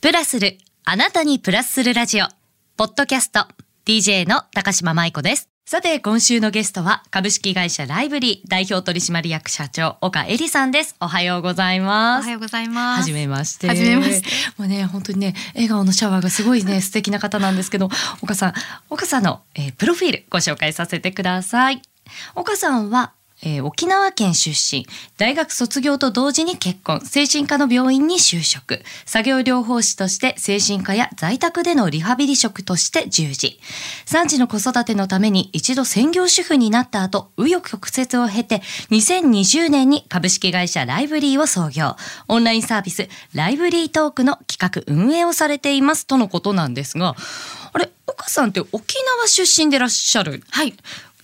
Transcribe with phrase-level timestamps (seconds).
[0.00, 0.56] プラスる、
[0.86, 2.24] あなたにプラスするラジオ。
[2.78, 3.46] ポッドキャスト、
[3.84, 5.50] DJ の高島舞子です。
[5.66, 10.96] さて、今週のゲストは、株式会社ライブリー代表取締役社長、岡恵里さんです。
[11.00, 12.24] おはようございます。
[12.24, 13.00] おはようございます。
[13.00, 13.68] はじめまして。
[13.68, 14.28] はじめまして。
[14.56, 17.90] もうね、本当にね、笑顔のシャワーがすごいね、 素敵な方なんですけど、
[18.22, 18.54] 岡さん、
[18.88, 21.82] 岡さんの、えープロフィールご紹介させてください。
[22.34, 23.12] 岡さんは、
[23.42, 24.86] えー沖縄県出身。
[25.16, 27.00] 大学卒業と同時に結婚。
[27.00, 28.82] 精神科の病院に就職。
[29.06, 33.58] 作業療法士として精神科や在宅でのリハビリ職として従事。
[34.06, 41.96] 3児の子育てのために一度専業主婦になった後紆余曲折を経て2020年に株式会社ライブリーを創業。
[42.28, 47.16] オンラインサービスライブリートークの企画運営をされていますとのことなんですが
[47.72, 50.42] あれ岡さんって沖縄出身でらっしゃる？
[50.50, 50.74] はい。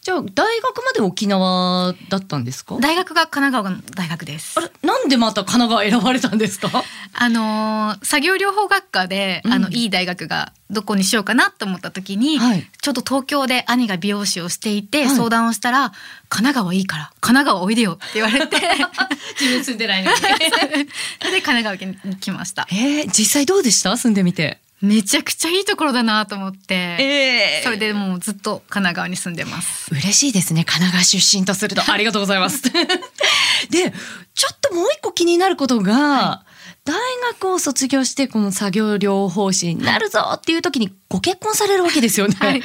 [0.07, 2.77] じゃあ大学まで沖縄だったんですか？
[2.81, 4.57] 大学が神奈川の大学です。
[4.57, 4.61] あ。
[4.63, 6.85] れなんでまた神奈川選ばれたんですか？
[7.13, 12.65] あのー作業療法学科で、あのうんいい大学がどこにしようかなと思った時に、はい。
[12.81, 15.17] ちょっと東京で兄が美容師をしていて、はい。
[15.17, 15.91] 相談をしたら
[16.29, 18.59] 神奈川いいから神奈川おいでよって言われて。
[19.41, 20.21] 自分住んでないのに。
[20.23, 22.69] で神奈川県に来ました。
[22.71, 23.97] えー、実際どうでした？
[23.97, 29.91] 住んでみてめちゃくちゃいいところだなと思って、えそれでもうずっと神奈川に住んでます。
[29.91, 30.65] 嬉しいですね。
[30.65, 31.91] 神奈川出身とすると。
[31.91, 32.63] ありがとうございます。
[33.71, 33.93] で
[34.35, 36.45] ちょっともう一個気になることが、
[36.85, 36.95] 大
[37.33, 42.63] 学を卒業してこの作業療法士になるぞっていう時にご結婚されるわけですよね、はい。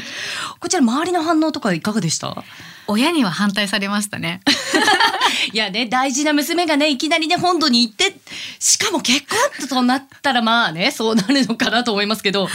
[0.59, 2.43] こちら周りの反応とかいかがでした？
[2.87, 4.41] 親には反対されましたね。
[5.53, 8.15] いやね大事な娘がねいきなりね本土に行って
[8.59, 9.23] しかも結
[9.59, 12.47] 婚となったらまあねそうなるのかなと思いますけど。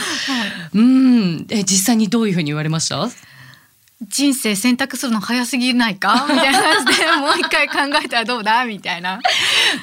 [0.74, 1.46] うん。
[1.50, 3.08] え実際にどういうふうに言われました？
[4.08, 6.26] 人生選択するの早すぎないか？
[6.30, 8.64] みたいな感じでもう一回考えたらどうだ？
[8.66, 9.20] みたいな。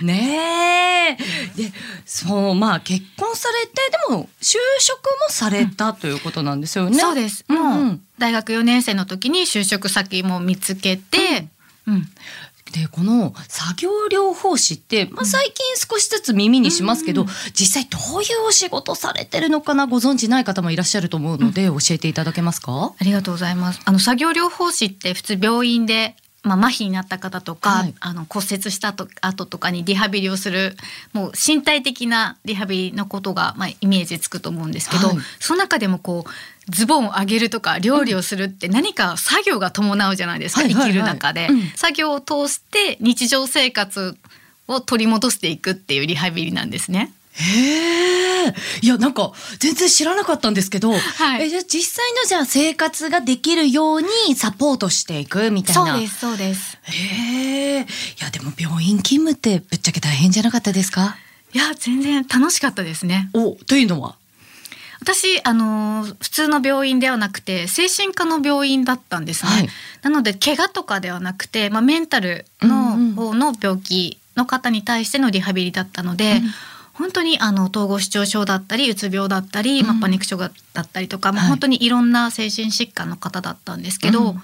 [0.01, 1.17] ね
[1.57, 1.61] え。
[1.61, 1.71] で
[2.05, 3.73] そうまあ結婚されて
[4.09, 6.99] でも就職もされたということなんですよね。
[6.99, 7.43] そうです。
[7.47, 11.47] うんもう、うん大学4年生の時に就職先も見つけて、
[11.87, 12.07] うん、
[12.71, 17.27] でこの作業療法士って、まあ、最近少しずつ耳にしますけど、うん。
[17.53, 22.93] 実際どういうお仕事されてるのかなご存知ない方もいらっしゃると思うので、教えていただけますか？
[22.97, 23.81] ありがとうございます。
[23.85, 27.95] あの作業療法士って普通病院でまあ、麻痺になった方とか、はい。
[27.99, 30.75] あの骨折したと後とかにリハビリをする
[31.13, 35.17] もう身体的なリハビリのことが、まあ、イメージつくと思うんですけど、はい。
[35.39, 40.91] その中でもこうズボンを上げるとか料理をするって何か作業が伴うじゃないですか、はいはいはい。
[40.91, 41.61] 生きる中で、うん。
[41.75, 44.17] 作業を通して日常生活
[44.67, 47.13] を取り戻していくっていうリハビリなんですね。
[47.35, 51.45] へえいやなんか全然知らなかったんですけど、はい。
[51.45, 55.93] えじゃあ実際のじゃあ生活ができるようにサポートしていくみたいな。
[55.93, 56.77] そうですそうです。
[56.83, 57.85] へえい
[58.21, 61.17] やでも病院勤務ってぶっちゃけ大変じゃなかったですか？
[61.53, 63.29] いや全然楽しかったですね。
[63.33, 64.15] おというのは？
[65.01, 69.69] 私あのー普通の病院ではなくて精神科の病院だったんですね、はい。
[70.03, 76.41] なので怪我とかではなくて、まあ、メンタルうんうんの方の病気の方に対してのリハビリだったので、うん
[76.93, 79.99] 本当にあの統合失調症だったりうつ病だったり、まあうん。
[79.99, 84.41] パニック症だったりとか、まあはい本当にいろんな精神疾患の方だったんですけど、うん。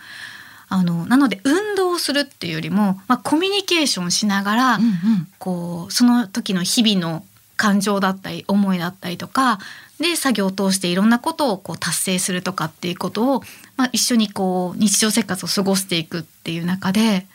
[0.72, 4.92] あのなので運動をするっていうよりも、まあ、コミュニケーションしながら、うんうん。
[5.40, 7.24] こうその時の日々の
[7.60, 9.60] 感情だったり思いだったりとか
[10.00, 13.42] で作業を通していろんなことをこう達成するとかっていうことを、
[13.76, 17.28] まあ、一緒にこう日常生活を過ごしていくっていう中で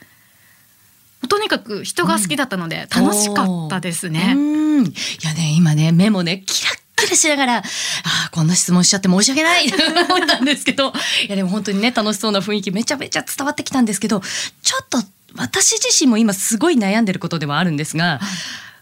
[1.26, 4.34] とにかく人が好きだったので楽しかったですうね。
[4.34, 4.84] ん。
[4.84, 4.92] い
[5.22, 9.76] やね今ね目もねキラッキラしながらあーこんな質問しちゃって申し訳ないと
[10.14, 10.92] 思ったんですけど
[11.26, 14.20] いやでも本当にね楽しそうな雰囲気めちゃめちゃ伝わってきたんですけど
[14.62, 14.98] ちょっと
[15.36, 18.20] 私自身も今すごい悩んでることではあるんですが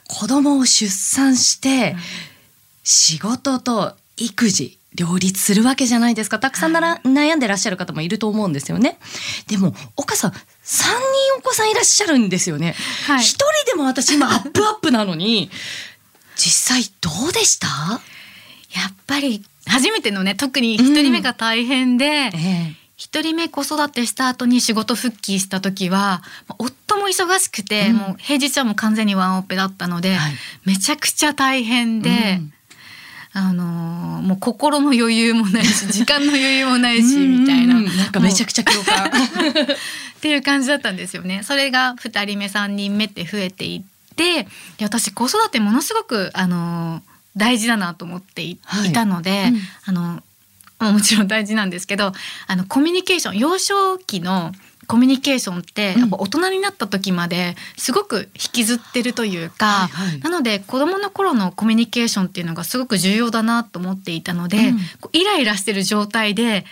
[0.08, 1.97] 子供を出産して
[2.84, 6.38] 仕事と育児両立するわけじゃないですか。
[6.38, 8.98] たくさんなら悩んでらっしゃる方もいると思うんですよね。
[9.46, 10.40] でも岡さん3人
[11.38, 12.74] お子さんいらっしゃるんですよね。
[13.06, 13.20] はい。
[13.20, 15.50] 一、人でも私今アップアップなのに
[16.36, 17.68] 実際どうでした？
[17.68, 22.76] やっぱり初めてのね特に一人目が大変で、ええ。
[22.96, 27.96] 一人目子育てした後に仕事復帰した時はまあ夫も忙しくて、うん。
[27.96, 30.32] もう平日はもう完全にワンオペだったので、はい。
[30.66, 32.52] めちゃくちゃ大変で、うん。
[33.34, 33.91] あのー
[34.22, 37.84] もう心の余裕もないし 時間の余裕もないしみたいなうん。
[37.96, 38.08] な。
[38.08, 38.96] んかめちゃくちちゃ共感。
[38.96, 39.10] ゃ っ
[40.20, 41.42] ていう感じだったんですよね。
[41.42, 44.46] それが2人目3人目って増えていって
[44.78, 48.58] で私子育てものすごく、あのー大事だなと思ってい
[48.92, 49.60] たので、うん。
[49.86, 50.22] あの
[50.92, 52.12] もちろん大事なんですけど
[52.48, 54.52] あのコミュニケーション幼少期の
[54.87, 60.20] コミュニケーションってやっぱ大人になった時まですごく引きずってるというか、はいはい。
[60.20, 64.79] なので子どもの頃のコミュニケーションっていうのがすごく重要だなと思っていたので、うん。
[65.12, 66.64] イライラしてる状態で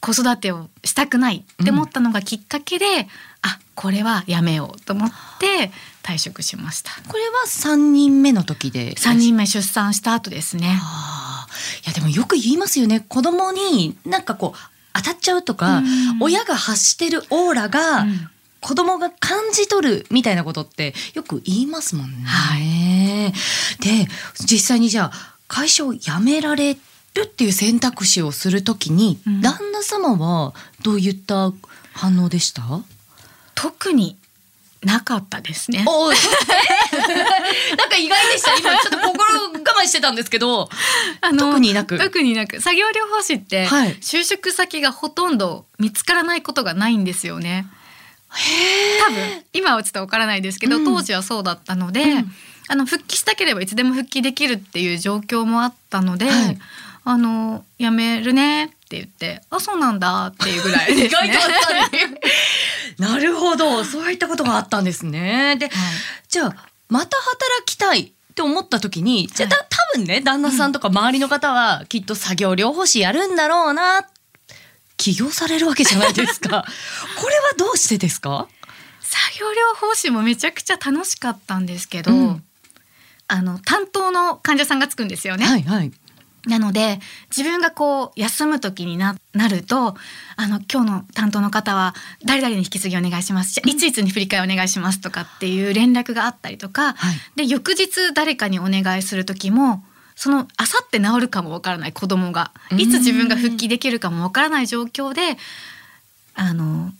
[0.00, 2.86] 子育てをしたくないって思ったのがきっかけで、
[3.42, 5.10] あこれはやめようと思っ
[5.40, 5.72] て
[6.02, 6.92] 退職しました。
[7.08, 10.78] これは三人目の時で？3人目出産した後ですね。
[11.84, 13.00] いやでもよく言いますよね。
[13.00, 14.58] 子供になんかこう
[14.96, 15.86] 当たっちゃうとか、うん
[16.20, 22.24] 親が発してるオーラが、うん子供が感じ取るみたいなことってよく言いますもんね。
[22.24, 22.56] は
[23.80, 24.08] で
[24.44, 26.78] 実際にじゃあ会社を辞められる
[27.22, 30.52] っていう選択肢をするときに、うん旦那様は
[30.82, 31.52] どういった
[31.92, 32.62] 反応でした？
[33.54, 34.16] 特に
[34.82, 35.84] なかったですね。
[36.96, 38.54] お なんか意外でした。
[38.56, 40.68] 今ちょっと心我慢してたんですけど、
[41.20, 47.66] あの特になく特になく作業療法士って、はい就職先がほとんど見つからないことがないんですよね。
[49.06, 52.34] 多分今はちょっとわからないですけど、うん当時はそうだったので、うん
[52.68, 56.58] あの復帰したければいつでも復帰できるっていう状況もあったので、はい
[57.08, 60.90] あの辞めるねって言ってあそうなんだっていうぐらい。
[61.06, 62.20] 意外とあったね。
[62.98, 65.56] なるほど、そういったことがあったんですね。
[65.56, 65.70] で、
[66.28, 74.06] じゃあまた働きたいって思った時に、じゃあた多分ね旦那さんとか周りの方はきっと作業療法士やるんだろうな。
[74.98, 76.64] 起業されるわけじゃないですか。
[77.20, 78.48] これはどうしてですか？
[79.02, 82.42] 作業療法士もめちゃくちゃ楽しかったんですけど、うん
[83.28, 85.44] あの担当の患者さんがつくんですよね。
[85.46, 85.92] はいはい。
[86.46, 87.00] なので
[87.36, 89.96] 自分がこう休む時にななると
[90.36, 91.94] あの今日の担当の方は
[92.24, 93.54] 誰々に引き継ぎお願いします。
[93.54, 97.16] じゃあいついつに振り替えお願いしますとかっていう連絡があったりとか、はい。
[97.36, 99.82] で翌日誰かにお願いする時も
[100.14, 105.36] そのあさって治るかもわからない子供がいつ自分が復帰できるかもわからない状況で
[106.34, 106.90] あの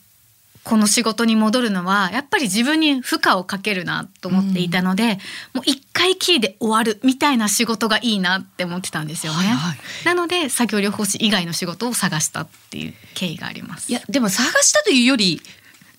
[0.67, 5.21] この仕事に戻るのはやっぱり自分に負荷をかけるなと思っていたので、
[5.55, 9.39] もう一回きりで終わるみたいな仕事がいいなって思ってたんですよね。
[9.39, 13.91] はいはいなので作業療法士以外の仕事を探したっていう経緯があります。
[13.93, 15.41] いやでも探したというより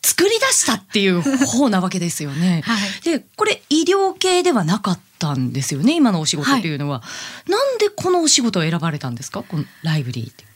[0.04, 2.62] 作り出したっていう方なわけですよね。
[2.68, 7.02] はいでこれ医療系ではなかったんですよね今のお仕事っていうのは、
[7.48, 9.44] なんでこのお仕事を選ばれたんですか？
[9.44, 10.47] このライブリーって。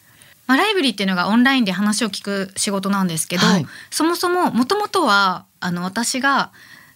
[0.47, 3.65] まあ、ライブリーっていうのがオンラインで話を聞く仕事なんですけど、はい。
[3.89, 6.51] そもそももともとはあの私が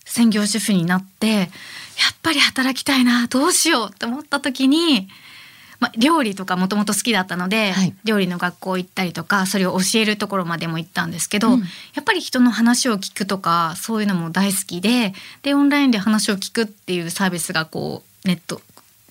[0.06, 1.48] 専業主婦になってやっ
[2.22, 5.08] ぱり働きたいなどうしようって思った時に、
[5.80, 7.94] まあ、料理とかもともと好きだったので、はい。
[8.04, 11.60] 料理の学校行ったりとかそれを教えるところまでも行ったんですけど、うん。
[11.60, 11.66] や
[12.02, 15.14] っぱり人の話を聞くとかそういうのも大好きで
[15.44, 18.62] でオンラインで話を聞くっていうサービスがこうネット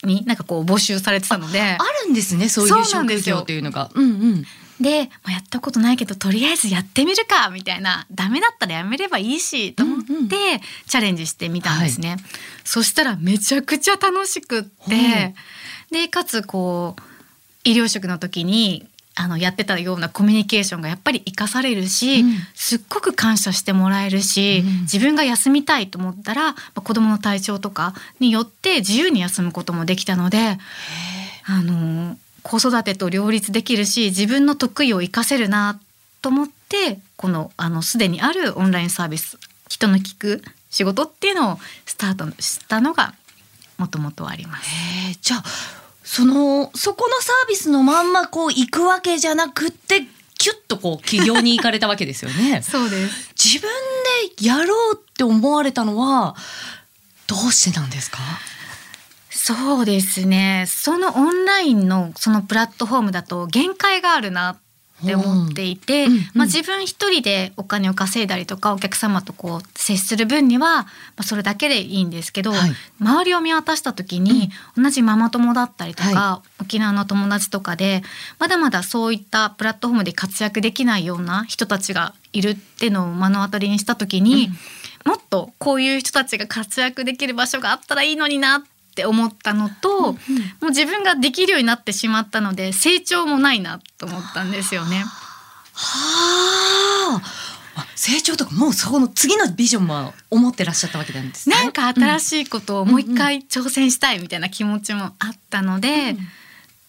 [0.04, 1.60] になんかこう募集されてたので。
[1.60, 3.90] あるんですねそういう職業っていうのが。
[3.94, 4.44] うんうん。
[4.80, 12.16] で、まあ、やったことないけどとりあえずやってみるかみたいなダメだったらやめればいいしと思って、うんうんチャレンジしてみたんですね。
[12.64, 15.34] そしたらめちゃくちゃ楽しくって
[15.90, 17.02] でかつこう
[17.64, 22.32] 医療職の時にあのやってたようなコミュニケーションがやっぱり生かされるし、うん。
[22.54, 24.80] すっごく感謝してもらえるし、うん。
[24.82, 30.58] 自分が休みたいと思ったら、まあ、子供の体調とかによって自由に休むこともできたので
[31.46, 35.78] あの子育てと両立できるし自分の得意を活かせるな
[36.22, 39.38] と思ってこのあのすでにあるオンラインサービス
[39.68, 43.14] 人の聞く仕事っていうのをスタートしたのが
[43.78, 44.70] もともとあります。
[45.20, 45.44] じゃあ
[46.14, 50.02] そのそこのサービスのまんまこう行くわけじゃなくって
[50.38, 52.62] キュッとこう起業に行かれたわけですよね。
[52.68, 53.68] そうです自分
[54.38, 56.36] でやろうって思われたのは
[57.26, 58.20] どうしてなんですか？
[59.28, 64.56] そうですねそのオンラインのそのプラットフォームだと限界があるな
[65.02, 66.12] って思っていて、うん。
[66.12, 66.18] うん。
[66.34, 72.72] まあ、自分一人でお金を稼いだりとかお客様とこう接する分には、まあ、それだけでいいんですけど、はい。
[73.00, 78.02] 周りを見渡した時に、同じママ友だったりとか、は沖縄の友達とかで
[78.38, 84.50] まだまだそういったプラットフォームで活躍できないような人たちがいるっていうのを目の当たりにした時に、
[85.04, 88.73] もっとこういう人たちが活躍できる場所があったらいいのになって
[89.06, 90.18] 思ったのと、も
[90.62, 95.04] う自分ができるようになってしまったので成長もないなと思ったんですよね。
[95.72, 97.22] はあ。
[97.76, 101.56] あ成長とかもうそこの次のビジョンも思ってらっしゃったわけなんですね。
[101.56, 106.18] なんか新しいことをもう一回挑戦したいみたいな気持ちもあったので、うん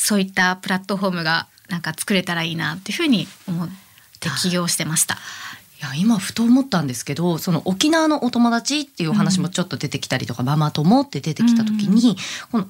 [0.05, 3.67] そういったプラットフォームがなんか作れたらいいなっていうふうに思っ
[4.19, 5.15] て起業してました。
[5.15, 5.17] い
[5.85, 12.17] や今ふと思ったんですけどその沖縄のお友達っていうお話もちょっと出てきたりとか、ママ友って出てきた時に、
[12.51, 12.67] この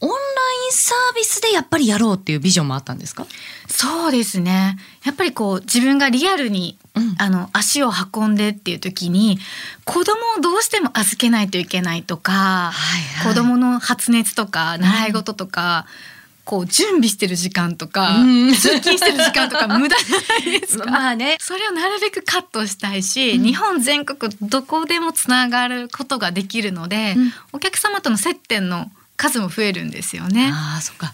[0.00, 3.26] オンラインサービスでやっぱりやろうっていうビジョンもあったんですか？
[3.66, 4.78] そうですね。
[5.04, 9.38] やっぱりこう自分がリアルに、うん、あの足を運んでっていう時に
[9.84, 16.17] 子供をどうしても預けないといけないとか、はいはい、子供の発熱とか習い事とか、うん
[16.48, 18.24] こう準備してる時間とか、
[18.58, 20.86] 通勤してる時間とか 無駄じゃないですか。
[20.86, 30.50] まあね、それをなるべくカットしたいし、うん、日本全国どこでもつながることができるので、うん、お客様との接点の数も増えるんですよね。
[30.50, 31.12] あそっか。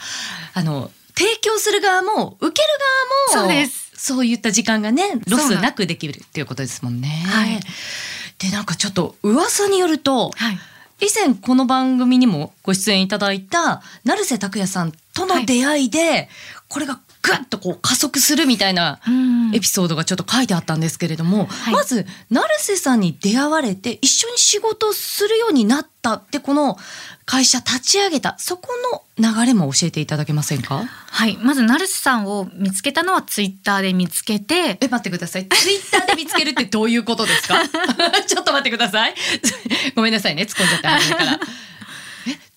[0.54, 2.68] あの提供する側も受ける
[3.34, 3.90] 側もそうです。
[3.96, 7.24] そういった時間がねロスなくできるっていうことですもんね。
[7.26, 7.58] はい、
[8.38, 10.30] でなんかちょっと噂によると。
[10.36, 10.58] はい
[11.00, 16.28] 以前この番組にもご出演いただいた成瀬拓也さんとの出会いで、はい、
[16.74, 18.98] これがぐっとこう加速するみたいな
[19.54, 26.76] エピソードがちょっと書いてあったんですけれども、はい、まず成瀬さんに出会われて一緒に仕事するようになったってこの
[27.26, 28.68] 会社立ち上げたそこ
[29.18, 30.84] の流れも教えていただけませんか？
[30.84, 31.38] はい。
[31.40, 34.76] まず成瀬さんを見つけたのはツイッターで見つけて。
[34.80, 35.46] え待ってください。
[35.48, 37.62] ツイッターで見つけるってどういうことですか？
[38.26, 39.14] ちょっと待ってください。
[39.94, 40.42] ごめんなさいね。
[40.42, 41.32] 突っ込んじゃった初めから。
[41.32, 41.38] え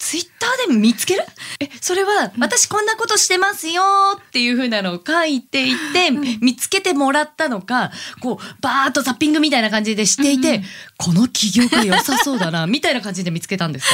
[0.07, 1.23] ツイッターで見つける？
[1.59, 3.83] えそれは私こんなことしてますよ
[4.15, 10.61] っていう風なのを書いていて、見つけてもらったのかこうバーッとザッピングみたいな感じでしていて、
[10.97, 13.85] この起業家良さそうだな みたいな感じで見つけたんです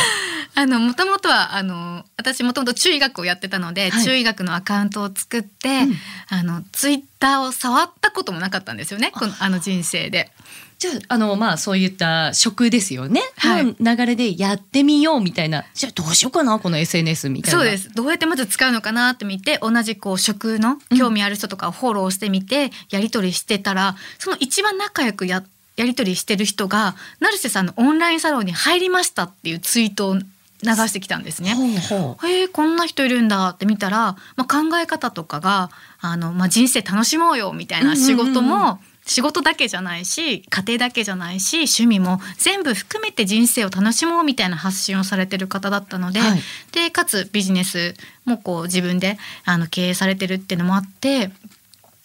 [0.53, 0.61] か？
[0.61, 5.95] あのもともとはあの私もともと中医学をやってたので、はい、中医学のアカウントを作って、うん、
[6.29, 10.31] あのツイッターを触ったこともなかったんですよねこのあの人生で。
[10.83, 15.63] じゃああのまあそういった職ですよね、はい、流れでやってみようみたいな。
[15.73, 17.59] じゃあどうしようかなこの SNS みたいな。
[17.59, 17.89] そうです。
[17.93, 25.41] どうやってまず使うのかなって見て同じこう職の興味ある人とかをフォローしてみて、やり取りしてたらその一番仲良くや
[25.77, 30.23] やり取りしてる人が成瀬さんのオンラインサロンに入りましたっていうツイートを流
[30.61, 31.53] してきたんですね。
[31.55, 32.27] ほうほう。
[32.27, 35.69] えー、こんな人いるんだって見たら、まあ、考え方とかが
[36.01, 46.39] あの、まあ、人生楽しもうよみたいな仕事も、仕事だけじゃないし家庭だけじゃないし趣味も全部含めて人生を楽しもうみたいな発信をされてる方だったのではい、
[46.71, 47.95] でかつビジネス
[48.25, 51.31] もこう自分であの経営されてるっていうのもあって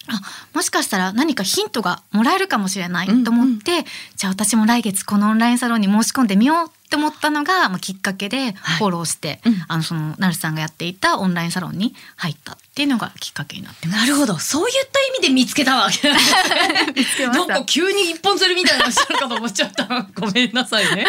[0.09, 0.21] あ
[0.55, 3.85] もしかしたら何かヒントがもらえるかもしれないと思って、うんうん、
[4.17, 14.39] じゃあ私も来月このオンラインサロンに申し込んでみようって思ったのが、まあ、きっかけでフォローして、はいうん、あのその成さんがやっていたオンラインサロンに入ったっていうのがきっかけになってなるほど。
[14.39, 16.13] そういった意味で見つけたわけ。
[17.27, 20.07] なんか急に一本釣りみたいなのしてるかと思っちゃった。
[20.15, 21.03] ごめんなさいね。
[21.05, 21.09] で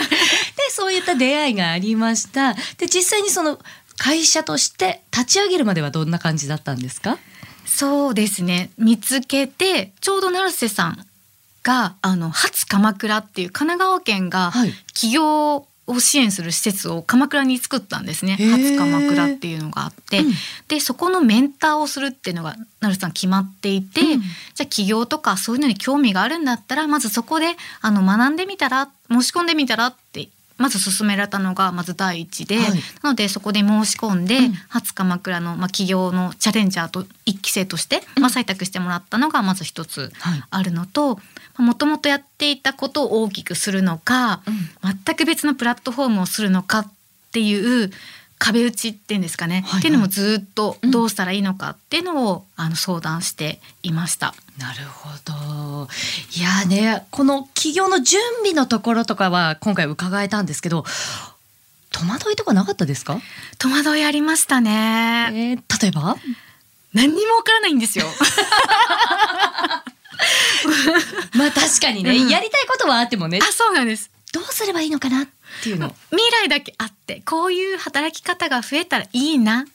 [0.72, 2.56] そういった出会いがありました。
[2.80, 3.60] で実際にその
[3.98, 7.20] 会社として立ち上げるまではどんな感じだったんですか？
[7.68, 8.72] そうですね。
[8.80, 11.06] 見つけてちょうど成瀬さん
[11.62, 14.52] があの初鎌倉っていう神奈川県が
[14.96, 18.38] 起業を支援する施設を鎌倉に作ったんですね。
[18.38, 20.34] 初鎌倉っていうのがあって、うん、
[20.68, 27.48] でそこのメンターをするっていうのが成瀬さん決まっていて、うん、じゃあ起業とかそういうのに興味があるんだったらまずそこで
[27.82, 40.12] あの学んでみたら申し込んでみたらってまず勧められたのがまず第一で、はい、なのでそこで申し込んで、うん、初鎌倉の、まあ、企業のチャレンジャーと一期生として、まあ、採択してもらったのがまず一つ
[40.52, 41.18] あるのと
[41.60, 46.92] もともとやっていたことを大きくするのか、うん、全く別のプラットフォームをするのかっ
[47.32, 47.92] ていう
[48.38, 54.34] 壁打ちっていうんですかね、はいはい、っていうのもずっとどうしたらいいのかっていうのを、うん、あの相談していました。
[54.58, 55.88] なるほど。
[56.38, 60.86] いやね、この企業の準備のところとかは今回伺えたんですけど、
[61.92, 63.20] 戸惑いとかなかったですか？
[63.58, 65.30] 戸惑いありましたね。
[65.34, 66.16] えー、例えば？
[66.94, 68.06] 何にもわからないんですよ。
[71.36, 73.40] まあ確かにね、うん、やりたいことはあってもね。
[73.42, 74.10] あ、そうなんです。
[74.32, 75.28] どうすればいいのかなっ
[75.64, 75.96] ていうの。
[76.12, 79.66] 未来だけあってこういう働き方が増えたらいいな。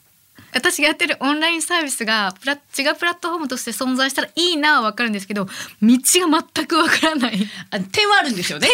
[0.53, 2.57] 私がやってるオンラインサービスがプラ違
[2.89, 7.49] うプラットフォームとして存在したらいいなは分かるんですけど道が全く分からない。
[7.71, 8.69] あ点はあるんですよね。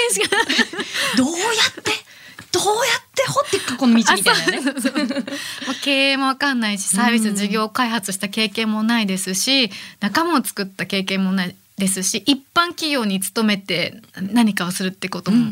[1.17, 1.91] どうやって？
[2.51, 5.23] どうやって掘っていくこの道みたいなね。
[5.81, 9.71] 経営も分かんないしサービス事業開発した経験もないですし
[10.01, 15.51] 仲間を作った経験もないですし一般企業に勤めて何かをするってことも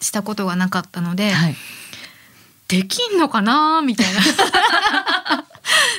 [0.00, 1.54] したことがなかったので、はい、
[2.66, 3.80] できんのかな？
[3.80, 4.20] みたいな。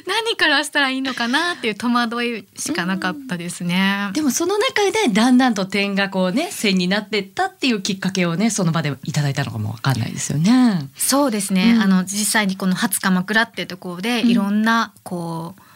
[0.06, 4.10] 何からしたらいいのかなっていう戸惑いしかなかったですね。
[4.14, 10.90] でもその中でだんだんと点がこうね線になってったっていうきっかけをねその場でいただいたのかもわかんないですよね。
[10.98, 11.76] そうですね。
[11.76, 15.73] うん、あの実際にこの初鎌倉っていうところでいろんなこう、うん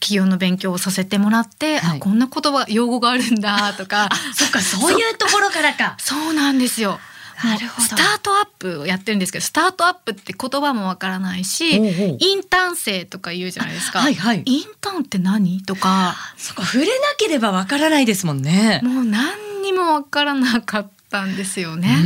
[0.00, 4.08] 企業の勉強をさせてもらって、はい、あこんな言葉用語があるんだ とか。
[4.34, 5.94] そっかそういうところからか。
[6.00, 6.98] そうなんですよ。
[7.44, 7.86] なるほど。
[7.86, 14.00] スタートアップをやってるんですけどスタートアップって言葉もわからないしインターン生とか言うじゃないですか。
[14.00, 14.42] はいはい。
[14.44, 15.62] インターンって何？
[15.62, 16.16] とか。
[16.36, 18.80] そこ触れなければわからないですもんね。
[18.82, 21.96] もう何にもわからなかったんですようね。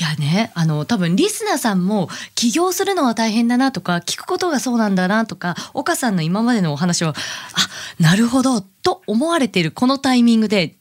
[0.00, 10.74] いやねあの多分リスナーさんも起業するのは大変だなとか聞くことがそうなんだなとか岡さんの今までのお話はあなるほどと思われているこのタイミングで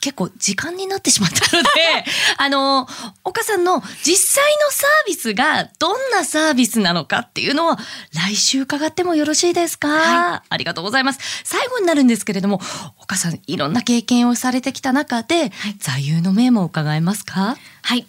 [0.00, 1.68] 結構時間になってしまったので
[2.38, 2.88] あの
[3.24, 7.78] 岡さんの実際のサービスがどんなサービスなのかっていうのは
[8.12, 11.20] 来週伺ってもよろしいですか、はありがとうございます。
[11.44, 12.60] 最後になるんですけれども
[13.00, 17.56] 岡さんいろんな経験をされてきた中で、座右の銘も伺えますか？
[17.82, 18.06] はい。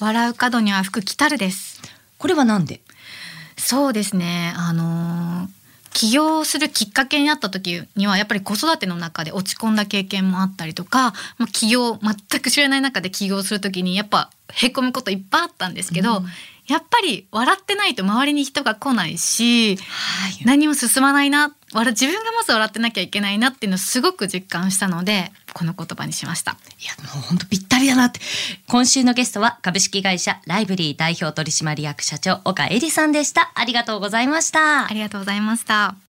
[0.00, 1.80] 笑う角には福来たるです。
[2.18, 2.80] これはなんで？
[3.56, 4.52] そうですね。
[4.56, 5.48] あのー
[5.92, 16.26] 起業するきっかけになった時にはやっぱり子育ての中で落ち込んだ経験もあったりとか、まあ、起業全く知らない中で起業する時にやっぱへこむこといっぱいあったんですけど、うん
[16.66, 26.56] やっぱり笑ってないと周りに人が来ないしはい何も進まないな笑自分がまず笑ってなきゃいけないなっていうのをすごく実感したのでこの言葉にしました。
[26.80, 28.20] いやもう本当ぴったりだなって
[28.66, 36.00] 今週のゲストは株式会社ライブリー代表取締役社長岡恵里さんでしたありがとうございましたありがとうございました。